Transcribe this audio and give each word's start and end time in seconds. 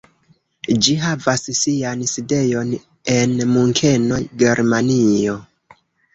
Ĝi 0.85 0.95
havas 1.01 1.43
sian 1.59 2.01
sidejon 2.13 2.73
en 3.19 3.37
Munkeno, 3.53 4.19
Germanio. 4.45 5.39